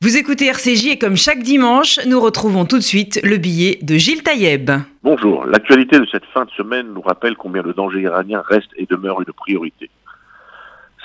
Vous 0.00 0.16
écoutez 0.16 0.46
RCJ 0.46 0.90
et 0.90 0.98
comme 0.98 1.16
chaque 1.16 1.40
dimanche, 1.40 1.98
nous 2.06 2.20
retrouvons 2.20 2.66
tout 2.66 2.76
de 2.76 2.84
suite 2.84 3.18
le 3.24 3.36
billet 3.36 3.80
de 3.82 3.96
Gilles 3.96 4.22
Taïeb. 4.22 4.70
Bonjour, 5.02 5.44
l'actualité 5.44 5.98
de 5.98 6.06
cette 6.06 6.24
fin 6.26 6.44
de 6.44 6.50
semaine 6.52 6.92
nous 6.94 7.00
rappelle 7.00 7.34
combien 7.34 7.62
le 7.62 7.72
danger 7.72 8.02
iranien 8.02 8.40
reste 8.46 8.70
et 8.76 8.86
demeure 8.86 9.20
une 9.20 9.32
priorité. 9.32 9.90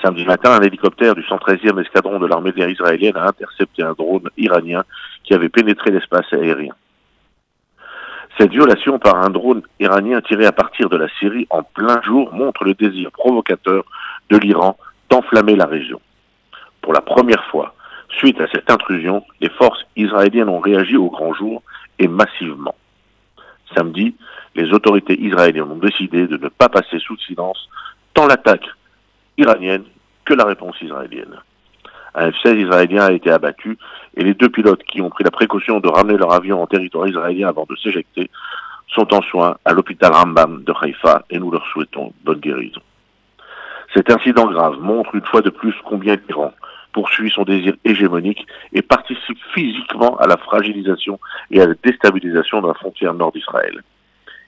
Samedi 0.00 0.24
matin, 0.24 0.52
un 0.52 0.62
hélicoptère 0.62 1.16
du 1.16 1.22
113e 1.22 1.82
escadron 1.82 2.20
de 2.20 2.26
l'armée 2.28 2.52
d'air 2.52 2.68
israélienne 2.68 3.16
a 3.16 3.26
intercepté 3.26 3.82
un 3.82 3.94
drone 3.94 4.30
iranien 4.36 4.84
qui 5.24 5.34
avait 5.34 5.48
pénétré 5.48 5.90
l'espace 5.90 6.32
aérien. 6.32 6.76
Cette 8.38 8.52
violation 8.52 9.00
par 9.00 9.16
un 9.16 9.30
drone 9.30 9.62
iranien 9.80 10.20
tiré 10.20 10.46
à 10.46 10.52
partir 10.52 10.88
de 10.88 10.96
la 10.96 11.08
Syrie 11.18 11.48
en 11.50 11.64
plein 11.64 12.00
jour 12.02 12.32
montre 12.32 12.62
le 12.62 12.74
désir 12.74 13.10
provocateur 13.10 13.84
de 14.30 14.36
l'Iran 14.36 14.76
d'enflammer 15.10 15.56
la 15.56 15.66
région. 15.66 16.00
Pour 16.80 16.92
la 16.92 17.00
première 17.00 17.44
fois, 17.46 17.74
Suite 18.16 18.40
à 18.40 18.46
cette 18.48 18.70
intrusion, 18.70 19.24
les 19.40 19.48
forces 19.48 19.84
israéliennes 19.96 20.48
ont 20.48 20.60
réagi 20.60 20.96
au 20.96 21.10
grand 21.10 21.32
jour 21.34 21.62
et 21.98 22.08
massivement. 22.08 22.74
Samedi, 23.74 24.14
les 24.54 24.72
autorités 24.72 25.20
israéliennes 25.20 25.70
ont 25.70 25.76
décidé 25.76 26.26
de 26.26 26.36
ne 26.36 26.48
pas 26.48 26.68
passer 26.68 26.98
sous 27.00 27.18
silence 27.18 27.68
tant 28.14 28.26
l'attaque 28.26 28.66
iranienne 29.36 29.84
que 30.24 30.34
la 30.34 30.44
réponse 30.44 30.80
israélienne. 30.80 31.40
Un 32.14 32.30
F-16 32.30 32.60
israélien 32.60 33.02
a 33.02 33.12
été 33.12 33.30
abattu 33.30 33.76
et 34.16 34.22
les 34.22 34.34
deux 34.34 34.48
pilotes 34.48 34.84
qui 34.84 35.00
ont 35.00 35.10
pris 35.10 35.24
la 35.24 35.32
précaution 35.32 35.80
de 35.80 35.88
ramener 35.88 36.16
leur 36.16 36.32
avion 36.32 36.62
en 36.62 36.66
territoire 36.68 37.08
israélien 37.08 37.48
avant 37.48 37.66
de 37.68 37.74
s'éjecter 37.74 38.30
sont 38.86 39.12
en 39.12 39.22
soins 39.22 39.56
à 39.64 39.72
l'hôpital 39.72 40.12
Rambam 40.12 40.62
de 40.62 40.72
Haïfa 40.80 41.24
et 41.30 41.38
nous 41.40 41.50
leur 41.50 41.66
souhaitons 41.66 42.12
bonne 42.22 42.38
guérison. 42.38 42.80
Cet 43.92 44.10
incident 44.10 44.46
grave 44.46 44.78
montre 44.80 45.16
une 45.16 45.24
fois 45.24 45.42
de 45.42 45.50
plus 45.50 45.74
combien 45.84 46.16
l'Iran 46.28 46.52
poursuit 46.94 47.30
son 47.30 47.42
désir 47.42 47.74
hégémonique 47.84 48.46
et 48.72 48.80
participe 48.80 49.38
physiquement 49.52 50.16
à 50.16 50.26
la 50.26 50.38
fragilisation 50.38 51.18
et 51.50 51.60
à 51.60 51.66
la 51.66 51.74
déstabilisation 51.82 52.62
de 52.62 52.68
la 52.68 52.74
frontière 52.74 53.12
nord 53.12 53.32
d'Israël. 53.32 53.82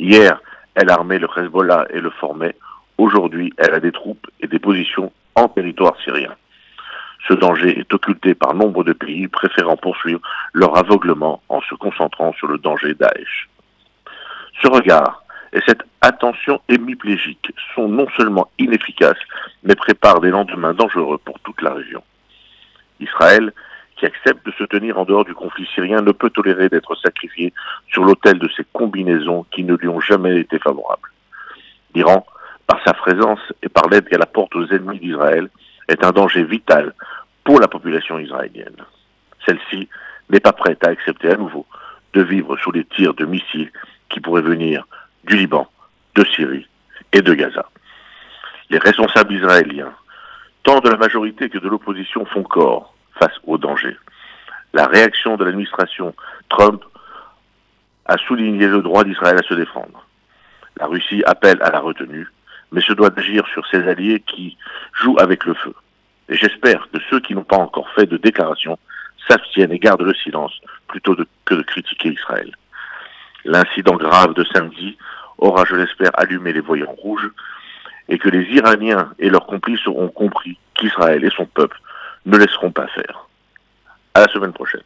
Hier, 0.00 0.40
elle 0.74 0.90
armait 0.90 1.18
le 1.18 1.28
Hezbollah 1.36 1.86
et 1.90 2.00
le 2.00 2.10
formait. 2.10 2.56
Aujourd'hui, 2.96 3.52
elle 3.58 3.74
a 3.74 3.80
des 3.80 3.92
troupes 3.92 4.26
et 4.40 4.46
des 4.46 4.58
positions 4.58 5.12
en 5.34 5.48
territoire 5.48 5.94
syrien. 6.02 6.34
Ce 7.28 7.34
danger 7.34 7.78
est 7.78 7.92
occulté 7.92 8.34
par 8.34 8.54
nombre 8.54 8.82
de 8.84 8.94
pays 8.94 9.28
préférant 9.28 9.76
poursuivre 9.76 10.20
leur 10.54 10.76
aveuglement 10.78 11.42
en 11.50 11.60
se 11.60 11.74
concentrant 11.74 12.32
sur 12.32 12.48
le 12.48 12.56
danger 12.56 12.94
Daesh. 12.94 13.50
Ce 14.62 14.68
regard 14.68 15.22
et 15.52 15.60
cette 15.66 15.82
attention 16.00 16.60
hémiplégique 16.68 17.52
sont 17.74 17.88
non 17.88 18.06
seulement 18.16 18.50
inefficaces, 18.58 19.18
mais 19.62 19.74
préparent 19.74 20.20
des 20.20 20.30
lendemains 20.30 20.72
dangereux 20.72 21.18
pour 21.22 21.38
toute 21.40 21.60
la 21.60 21.74
région. 21.74 22.02
Israël, 23.00 23.52
qui 23.96 24.06
accepte 24.06 24.46
de 24.46 24.52
se 24.52 24.64
tenir 24.64 24.98
en 24.98 25.04
dehors 25.04 25.24
du 25.24 25.34
conflit 25.34 25.68
syrien, 25.74 26.00
ne 26.00 26.12
peut 26.12 26.30
tolérer 26.30 26.68
d'être 26.68 26.94
sacrifié 26.96 27.52
sur 27.88 28.04
l'autel 28.04 28.38
de 28.38 28.48
ces 28.56 28.64
combinaisons 28.72 29.44
qui 29.50 29.64
ne 29.64 29.74
lui 29.74 29.88
ont 29.88 30.00
jamais 30.00 30.38
été 30.38 30.58
favorables. 30.58 31.10
L'Iran, 31.94 32.26
par 32.66 32.80
sa 32.84 32.94
présence 32.94 33.40
et 33.62 33.68
par 33.68 33.88
l'aide 33.88 34.08
qu'elle 34.08 34.22
apporte 34.22 34.54
aux 34.54 34.66
ennemis 34.66 35.00
d'Israël, 35.00 35.50
est 35.88 36.04
un 36.04 36.12
danger 36.12 36.44
vital 36.44 36.94
pour 37.44 37.60
la 37.60 37.68
population 37.68 38.18
israélienne. 38.18 38.76
Celle-ci 39.44 39.88
n'est 40.30 40.40
pas 40.40 40.52
prête 40.52 40.86
à 40.86 40.90
accepter 40.90 41.30
à 41.30 41.36
nouveau 41.36 41.66
de 42.12 42.22
vivre 42.22 42.56
sous 42.58 42.70
les 42.70 42.84
tirs 42.84 43.14
de 43.14 43.26
missiles 43.26 43.72
qui 44.08 44.20
pourraient 44.20 44.42
venir 44.42 44.86
du 45.24 45.36
Liban, 45.36 45.68
de 46.14 46.24
Syrie 46.24 46.68
et 47.12 47.22
de 47.22 47.34
Gaza. 47.34 47.68
Les 48.70 48.78
responsables 48.78 49.34
israéliens 49.34 49.92
tant 50.62 50.80
de 50.80 50.88
la 50.88 50.96
majorité 50.96 51.48
que 51.48 51.58
de 51.58 51.68
l'opposition 51.68 52.24
font 52.26 52.42
corps 52.42 52.94
face 53.18 53.36
au 53.44 53.58
danger. 53.58 53.96
La 54.72 54.86
réaction 54.86 55.36
de 55.36 55.44
l'administration 55.44 56.14
Trump 56.48 56.84
a 58.06 58.16
souligné 58.18 58.66
le 58.66 58.82
droit 58.82 59.04
d'Israël 59.04 59.36
à 59.38 59.46
se 59.46 59.54
défendre. 59.54 60.06
La 60.78 60.86
Russie 60.86 61.22
appelle 61.26 61.60
à 61.62 61.70
la 61.70 61.80
retenue, 61.80 62.28
mais 62.72 62.80
se 62.80 62.92
doit 62.92 63.10
d'agir 63.10 63.46
sur 63.48 63.66
ses 63.66 63.86
alliés 63.88 64.20
qui 64.20 64.56
jouent 64.92 65.18
avec 65.18 65.44
le 65.44 65.54
feu. 65.54 65.74
Et 66.28 66.36
j'espère 66.36 66.88
que 66.92 66.98
ceux 67.10 67.20
qui 67.20 67.34
n'ont 67.34 67.44
pas 67.44 67.56
encore 67.56 67.90
fait 67.90 68.06
de 68.06 68.16
déclaration 68.16 68.78
s'abstiennent 69.28 69.72
et 69.72 69.78
gardent 69.78 70.02
le 70.02 70.14
silence 70.14 70.58
plutôt 70.86 71.16
que 71.44 71.54
de 71.54 71.62
critiquer 71.62 72.10
Israël. 72.10 72.54
L'incident 73.44 73.96
grave 73.96 74.34
de 74.34 74.44
samedi 74.44 74.96
aura, 75.38 75.64
je 75.64 75.74
l'espère, 75.74 76.10
allumé 76.14 76.52
les 76.52 76.60
voyants 76.60 76.92
rouges 76.92 77.30
et 78.10 78.18
que 78.18 78.28
les 78.28 78.42
Iraniens 78.54 79.12
et 79.18 79.30
leurs 79.30 79.46
complices 79.46 79.86
auront 79.86 80.08
compris 80.08 80.58
qu'Israël 80.74 81.24
et 81.24 81.30
son 81.30 81.46
peuple 81.46 81.80
ne 82.26 82.36
laisseront 82.36 82.72
pas 82.72 82.88
faire. 82.88 83.28
À 84.14 84.20
la 84.20 84.28
semaine 84.28 84.52
prochaine. 84.52 84.82